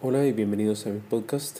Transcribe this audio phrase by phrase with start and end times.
[0.00, 1.58] Hola y bienvenidos a mi podcast.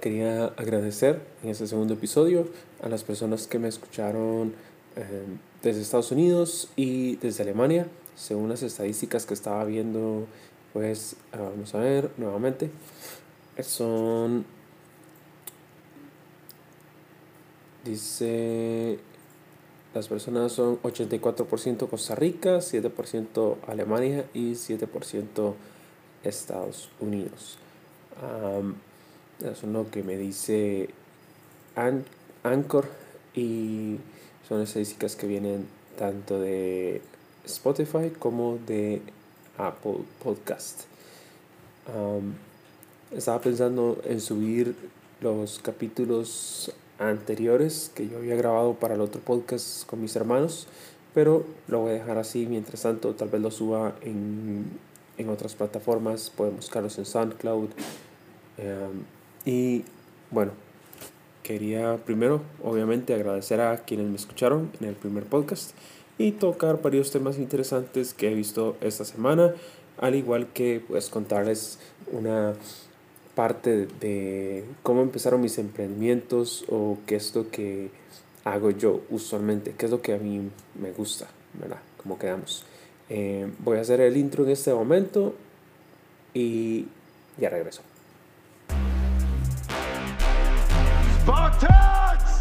[0.00, 2.48] Quería agradecer en este segundo episodio
[2.82, 4.52] a las personas que me escucharon
[4.96, 5.26] eh,
[5.62, 7.86] desde Estados Unidos y desde Alemania.
[8.16, 10.26] Según las estadísticas que estaba viendo,
[10.72, 12.68] pues vamos a ver nuevamente.
[13.60, 14.44] Son.
[17.84, 18.98] Dice.
[19.94, 25.54] Las personas son 84% Costa Rica, 7% Alemania y 7%
[26.24, 27.58] Estados Unidos
[29.40, 30.88] eso es lo que me dice
[32.42, 32.86] Anchor
[33.34, 33.96] y
[34.48, 35.66] son estadísticas que vienen
[35.98, 37.02] tanto de
[37.44, 39.02] Spotify como de
[39.58, 40.82] Apple Podcast.
[43.12, 44.74] estaba pensando en subir
[45.20, 50.66] los capítulos anteriores que yo había grabado para el otro podcast con mis hermanos,
[51.14, 52.46] pero lo voy a dejar así.
[52.46, 54.66] Mientras tanto, tal vez lo suba en,
[55.16, 56.30] en otras plataformas.
[56.30, 57.70] Pueden buscarlos en SoundCloud,
[58.58, 59.04] Em,
[59.44, 59.84] y
[60.30, 60.52] bueno,
[61.42, 65.70] quería primero, obviamente, agradecer a quienes me escucharon en el primer podcast
[66.18, 69.54] y tocar varios temas interesantes que he visto esta semana,
[69.98, 71.78] al igual que pues contarles
[72.12, 72.54] una
[73.34, 77.90] parte de cómo empezaron mis emprendimientos o qué es lo que
[78.44, 81.78] hago yo usualmente, qué es lo que a mí me gusta, ¿verdad?
[82.02, 82.64] Como quedamos.
[83.08, 85.34] Em, voy a hacer el intro en este momento
[86.34, 86.86] y
[87.38, 87.82] ya regreso.
[91.28, 92.40] Spartans!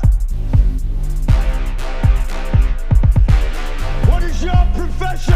[4.08, 5.36] What is your profession?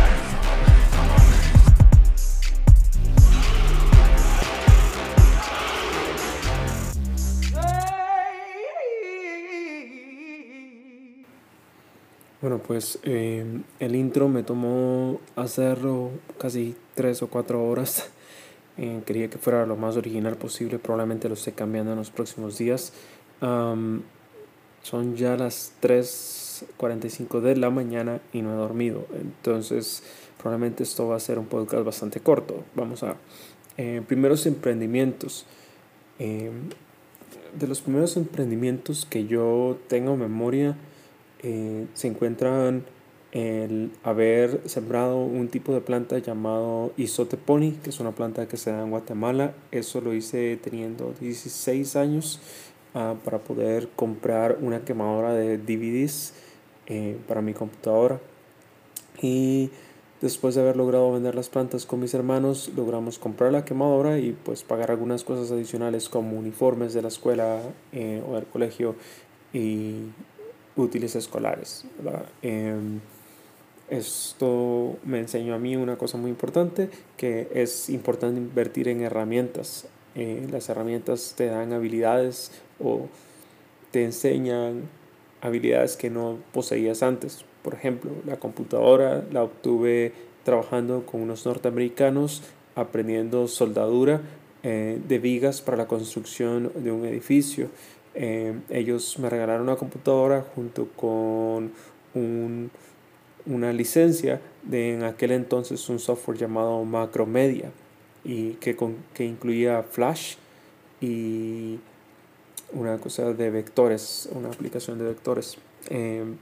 [12.39, 13.43] Bueno, pues eh,
[13.81, 18.11] el intro me tomó hacerlo casi tres o cuatro horas.
[18.77, 20.79] Eh, quería que fuera lo más original posible.
[20.79, 22.93] Probablemente lo esté cambiando en los próximos días
[23.41, 29.05] son ya las 3.45 de la mañana y no he dormido.
[29.13, 30.03] Entonces
[30.37, 32.63] probablemente esto va a ser un podcast bastante corto.
[32.75, 33.15] Vamos a
[33.77, 35.45] eh, primeros emprendimientos.
[36.19, 36.69] Em,
[37.57, 40.77] de los primeros emprendimientos que yo tengo memoria
[41.43, 42.85] eh, se encuentran
[43.31, 48.71] el haber sembrado un tipo de planta llamado isoteponi, que es una planta que se
[48.71, 49.53] da en Guatemala.
[49.71, 52.39] Eso lo hice teniendo 16 años
[52.93, 56.33] Ah, para poder comprar una quemadora de DVDs
[56.87, 58.19] eh, para mi computadora.
[59.21, 59.69] Y
[60.19, 64.33] después de haber logrado vender las plantas con mis hermanos, logramos comprar la quemadora y
[64.33, 67.61] pues pagar algunas cosas adicionales como uniformes de la escuela
[67.93, 68.95] eh, o del colegio
[69.53, 70.07] y
[70.75, 71.85] útiles escolares.
[72.41, 72.99] Em,
[73.89, 79.87] esto me enseñó a mí una cosa muy importante, que es importante invertir en herramientas.
[80.15, 82.51] Eh, las herramientas te dan habilidades
[82.83, 83.07] o
[83.91, 84.89] te enseñan
[85.41, 87.45] habilidades que no poseías antes.
[87.63, 92.43] Por ejemplo, la computadora la obtuve trabajando con unos norteamericanos
[92.75, 94.21] aprendiendo soldadura
[94.63, 97.69] eh, de vigas para la construcción de un edificio.
[98.13, 101.71] Eh, ellos me regalaron una computadora junto con
[102.13, 102.71] un,
[103.45, 107.71] una licencia de en aquel entonces un software llamado Macromedia
[108.23, 110.35] y que, con, que incluía Flash
[110.99, 111.79] y
[112.73, 115.57] una cosa de vectores, una aplicación de vectores.
[115.89, 116.37] Em,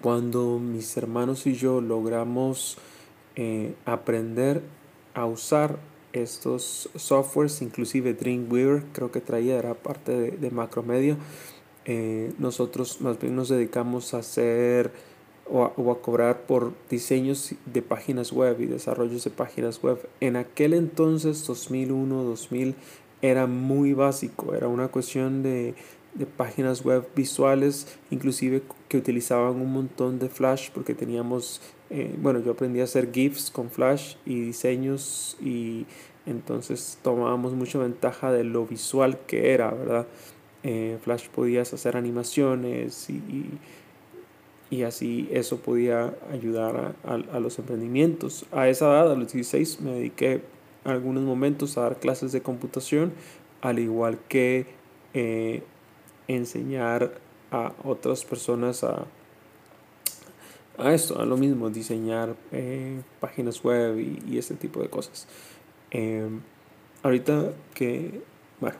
[0.00, 2.76] cuando mis hermanos y yo logramos
[3.36, 4.62] eh, aprender
[5.14, 5.78] a usar
[6.12, 11.16] estos softwares, inclusive Dreamweaver, creo que traía, era parte de, de Macromedia,
[11.84, 14.92] eh, nosotros más bien nos dedicamos a hacer
[15.50, 19.98] o a, o a, cobrar por diseños de páginas web y desarrollos de páginas web.
[20.20, 22.76] En aquel entonces, 2001, 2000,
[23.22, 25.74] era muy básico, era una cuestión de,
[26.36, 32.52] páginas web visuales, inclusive que utilizaban un montón de Flash porque teníamos, eh, bueno, yo
[32.52, 35.86] aprendí a hacer GIFs con Flash y diseños y
[36.26, 40.06] entonces tomábamos mucha ventaja de lo visual que era, ¿verdad?
[40.64, 43.58] Eh, Flash podías hacer animaciones y,
[44.70, 48.46] y, así eso podía ayudar a, a, los emprendimientos.
[48.52, 50.42] A esa edad, a los 16, me dediqué
[50.84, 53.12] algunos momentos a dar clases de computación,
[53.60, 54.66] al igual que
[55.14, 55.62] eh,
[56.28, 57.12] enseñar
[57.50, 59.04] a otras personas a,
[60.78, 65.28] a esto, a lo mismo, diseñar eh, páginas web y, y, este tipo de cosas.
[65.90, 66.40] Em,
[67.02, 68.22] ahorita que,
[68.60, 68.76] bueno,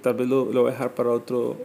[0.00, 1.56] tal vez lo, lo, voy a dejar para otro,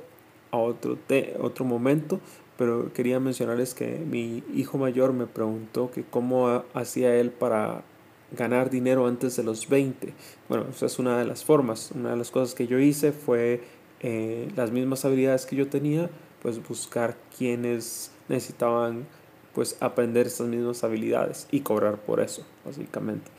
[0.52, 0.98] a otro,
[1.40, 2.20] otro momento,
[2.58, 7.84] pero quería mencionarles que mi hijo mayor me preguntó que cómo hacía él para
[8.32, 10.14] ganar dinero antes de los 20.
[10.48, 11.92] Bueno, esa es una de las formas.
[11.94, 13.62] Una de las cosas que yo hice fue
[14.02, 16.10] eh, las mismas habilidades que yo tenía,
[16.42, 19.06] pues buscar quienes necesitaban
[19.54, 23.30] pues aprender esas mismas habilidades y cobrar por eso, básicamente.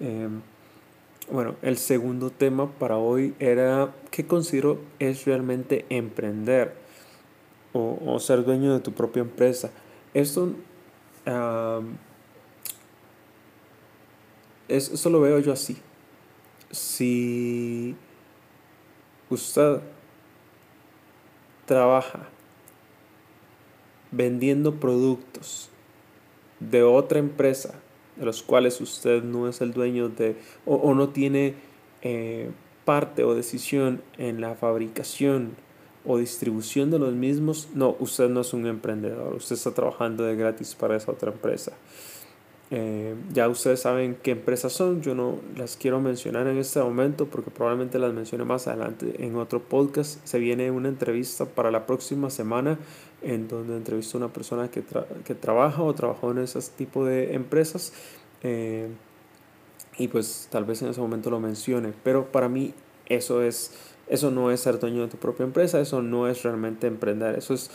[0.00, 0.40] Em,
[1.30, 6.74] bueno, el segundo tema para hoy era qué considero es realmente emprender
[7.72, 9.70] o, ser dueño de tu propia empresa.
[10.14, 10.52] Esto,
[14.76, 15.76] es, eso lo veo yo así.
[16.70, 17.94] Si
[19.28, 19.80] usted
[21.66, 22.28] trabaja
[24.10, 25.70] vendiendo productos
[26.60, 27.74] de otra empresa
[28.16, 30.36] de los cuales usted no es el dueño de
[30.66, 31.54] o, no tiene
[32.02, 32.50] eh,
[32.84, 35.56] parte o decisión en la fabricación
[36.04, 40.34] o distribución de los mismos, no, usted no es un emprendedor, usted está trabajando de
[40.34, 41.72] gratis para esa otra empresa.
[42.74, 47.26] Eh, ya ustedes saben qué empresas son, yo no las quiero mencionar en este momento
[47.26, 50.24] porque probablemente las mencione más adelante en otro podcast.
[50.24, 52.78] Se viene una entrevista para la próxima semana
[53.20, 54.82] en donde entrevisto a una persona que,
[55.26, 57.92] que trabaja o trabajó en ese tipo de empresas
[58.42, 58.88] eh,
[59.98, 62.72] y pues tal vez en ese momento lo mencione, pero para mí
[63.04, 63.72] eso es
[64.08, 67.52] eso no es ser dueño de tu propia empresa, eso no es realmente emprender, eso
[67.52, 67.70] es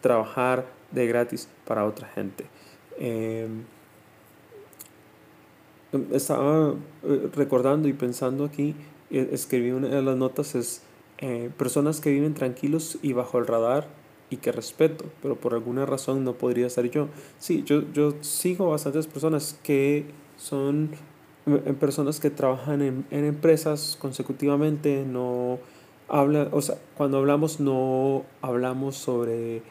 [0.00, 2.46] trabajar de gratis para otra gente.
[2.98, 3.46] Eh,
[6.12, 8.74] estaba eh, recordando y pensando aquí,
[9.10, 10.82] eh, escribí una de las notas, es
[11.18, 13.88] eh, personas que viven tranquilos y bajo el radar
[14.30, 17.08] y que respeto, pero por alguna razón no podría ser yo.
[17.38, 20.06] Sí, yo, yo sigo bastantes personas que
[20.36, 20.90] son
[21.80, 25.58] personas que trabajan en, empresas consecutivamente, no
[26.08, 29.62] hablan, o sea, cuando hablamos no hablamos sobre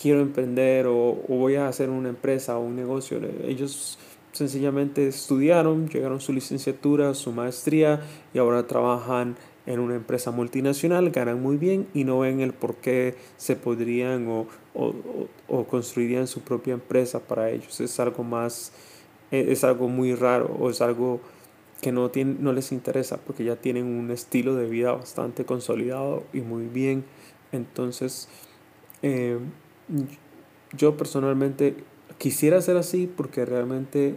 [0.00, 3.18] quiero emprender o voy a hacer una empresa o un negocio.
[3.44, 3.98] Ellos
[4.36, 8.00] sencillamente estudiaron, llegaron su licenciatura, su maestría
[8.34, 9.36] y ahora trabajan
[9.66, 14.28] en una empresa multinacional, ganan muy bien y no ven el por qué se podrían
[14.28, 14.94] o, o,
[15.48, 17.80] o construirían su propia empresa para ellos.
[17.80, 18.72] Es algo más,
[19.32, 21.20] e, es algo muy raro o es algo
[21.80, 26.24] que no, tiene, no les interesa porque ya tienen un estilo de vida bastante consolidado
[26.32, 27.04] y muy bien.
[27.52, 28.28] Entonces,
[29.02, 29.38] eh,
[30.76, 31.76] yo personalmente
[32.18, 34.16] quisiera ser así porque realmente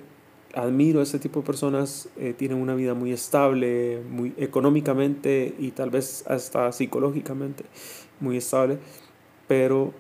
[0.54, 5.72] admiro a ese tipo de personas, eh, tienen una vida muy estable, muy económicamente y
[5.72, 7.66] tal vez hasta psicológicamente
[8.20, 8.80] muy estable,
[9.48, 9.94] pero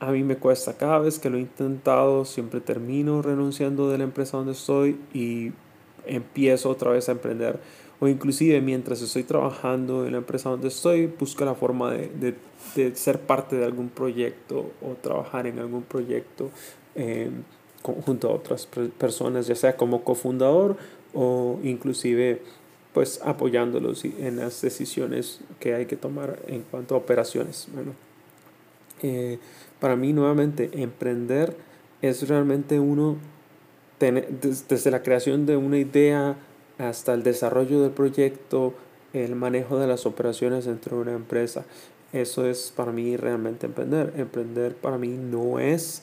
[0.00, 0.76] a mí me cuesta.
[0.76, 5.52] Cada vez que lo he intentado, siempre termino renunciando de la empresa donde estoy y
[6.06, 7.60] empiezo otra vez a emprender.
[8.00, 12.34] O inclusive mientras estoy trabajando en la empresa donde estoy, busco la forma de, de,
[12.74, 16.50] de ser parte de algún proyecto o trabajar en algún proyecto
[16.94, 17.30] eh,
[17.82, 18.66] junto a otras
[18.98, 20.76] personas, ya sea como cofundador
[21.12, 22.40] o inclusive
[22.94, 27.66] pues apoyándolos en las decisiones que hay que tomar en cuanto a operaciones.
[27.74, 27.92] Bueno,
[29.02, 29.38] eh,
[29.80, 31.56] para mí nuevamente emprender
[32.00, 33.16] es realmente uno,
[33.98, 36.36] tener, desde la creación de una idea
[36.78, 38.74] hasta el desarrollo del proyecto,
[39.12, 41.64] el manejo de las operaciones dentro de una empresa.
[42.12, 44.12] Eso es para mí realmente emprender.
[44.16, 46.02] Emprender para mí no es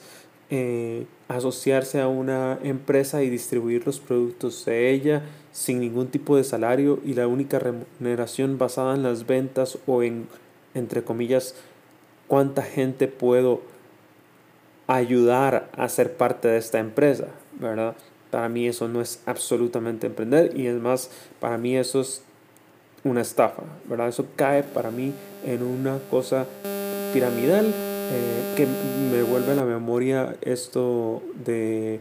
[0.54, 6.44] eh, asociarse a una empresa y distribuir los productos de ella sin ningún tipo de
[6.44, 10.28] salario y la única remuneración basada en las ventas o en,
[10.74, 11.56] entre comillas,
[12.28, 13.62] cuánta gente puedo
[14.88, 17.28] ayudar a ser parte de esta empresa,
[17.58, 17.96] ¿verdad?
[18.30, 22.24] Para mí eso no es absolutamente emprender y es más, para mí eso es
[23.06, 24.10] una estafa, ¿verdad?
[24.10, 25.14] Eso cae para mí
[25.46, 26.46] en una cosa
[27.14, 27.74] piramidal
[28.12, 28.68] eh, que
[29.12, 32.00] me vuelve a la memoria esto de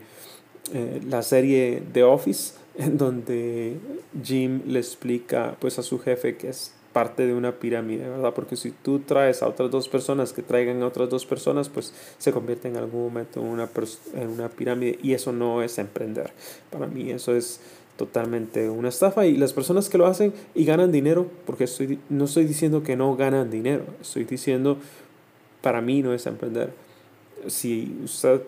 [0.73, 3.77] eh, la serie The Office, en donde
[4.23, 8.35] Jim le explica pues a su jefe que es parte de una pirámide, ¿verdad?
[8.35, 11.93] Porque si tú traes a otras dos personas que traigan a otras dos personas, pues
[12.19, 13.69] se convierte en algún momento en una,
[14.15, 16.33] en una pirámide y eso no es emprender.
[16.71, 17.61] Para mí eso es
[17.97, 22.25] totalmente una estafa y las personas que lo hacen y ganan dinero, porque estoy, no
[22.25, 24.79] estoy diciendo que no ganan dinero, estoy diciendo
[25.61, 26.73] para mí no es emprender.
[27.47, 28.43] Si usted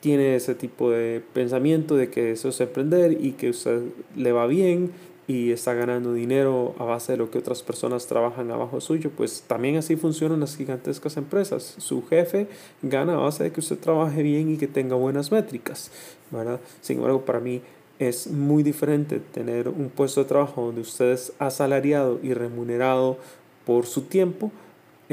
[0.00, 3.82] tiene ese tipo de pensamiento de que eso es emprender y que usted
[4.16, 4.90] le va bien
[5.28, 9.44] y está ganando dinero a base de lo que otras personas trabajan abajo suyo, pues
[9.46, 11.76] también así funcionan las gigantescas empresas.
[11.78, 12.48] Su jefe
[12.82, 15.92] gana a base de que usted trabaje bien y que tenga buenas métricas,
[16.32, 16.60] ¿verdad?
[16.80, 17.62] Sin embargo, para mí
[18.00, 23.18] es muy diferente tener un puesto de trabajo donde usted es asalariado y remunerado
[23.64, 24.50] por su tiempo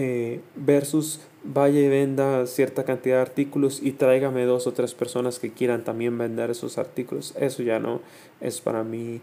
[0.02, 5.40] eh, versus vaya y venda cierta cantidad de artículos y tráigame dos o tres personas
[5.40, 7.34] que quieran también vender esos artículos.
[7.38, 8.00] Eso ya no
[8.40, 9.20] es para mí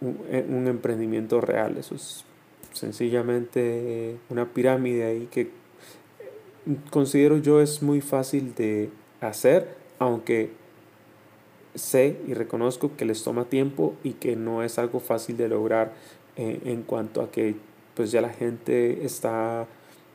[0.00, 1.76] un, eh, un emprendimiento real.
[1.76, 2.24] Eso es
[2.72, 5.50] sencillamente una pirámide ahí que
[6.88, 8.88] considero yo es muy fácil de
[9.20, 10.52] hacer, aunque
[11.74, 15.92] sé y reconozco que les toma tiempo y que no es algo fácil de lograr
[16.36, 17.56] eh, en cuanto a que
[17.94, 19.66] pues ya la gente está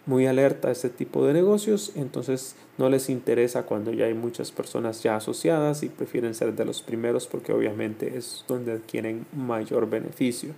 [0.08, 4.52] muy alerta a este tipo de negocios, entonces no les interesa cuando ya hay muchas
[4.52, 9.90] personas ya asociadas y prefieren ser de los primeros porque obviamente es donde adquieren mayor
[9.90, 10.52] beneficio.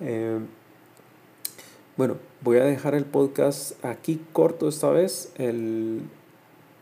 [0.00, 0.38] Eh,
[1.96, 5.32] bueno, voy a dejar el podcast aquí corto esta vez.
[5.36, 6.00] El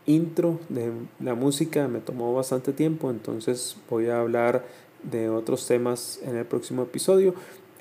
[0.05, 4.65] intro de la música me tomó bastante tiempo, entonces voy a hablar
[5.03, 7.33] de otros temas en el próximo episodio.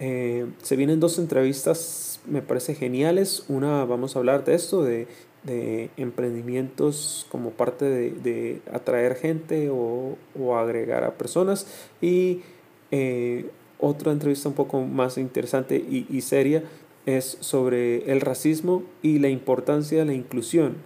[0.04, 3.44] Eh, se vienen dos entrevistas, me parece geniales.
[3.47, 5.06] Una, vamos a hablar de esto, de,
[5.44, 11.68] de emprendimientos como parte de, de atraer gente o, o, agregar a personas.
[12.00, 12.40] Y
[12.90, 16.64] eh, otra entrevista un poco más interesante y, y seria
[17.06, 20.78] es sobre el racismo y la importancia de la inclusión.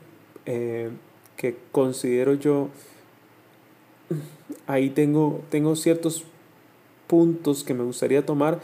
[0.45, 0.91] Eh,
[1.39, 2.69] que considero yo,
[4.67, 6.25] ahí tengo, tengo ciertos
[7.07, 8.61] puntos que me gustaría tomar,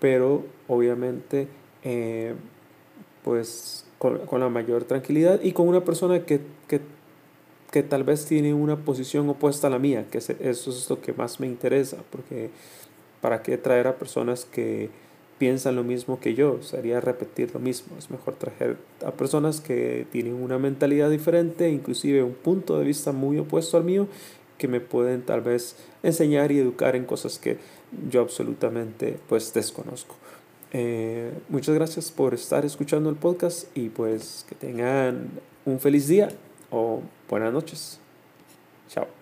[0.00, 1.48] pero obviamente
[1.84, 2.34] eh,
[3.24, 6.80] pues con, con, la mayor tranquilidad y con una persona que, que,
[7.70, 11.12] que, tal vez tiene una posición opuesta a la mía, que eso es lo que
[11.12, 12.50] más me interesa, porque
[13.20, 14.90] para qué traer a personas que
[15.38, 17.96] piensan lo mismo que yo, sería repetir lo mismo.
[17.98, 23.12] Es mejor traer a personas que tienen una mentalidad diferente, inclusive un punto de vista
[23.12, 24.06] muy opuesto al mío,
[24.58, 27.58] que me pueden tal vez enseñar y educar en cosas que
[28.10, 30.16] yo absolutamente pues desconozco.
[30.72, 35.28] Eh, muchas gracias por estar escuchando el podcast y pues que tengan
[35.64, 36.28] un feliz día
[36.70, 37.98] o buenas noches.
[38.88, 39.16] Chao.